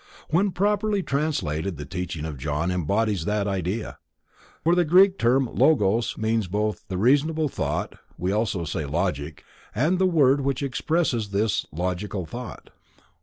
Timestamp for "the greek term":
4.73-5.45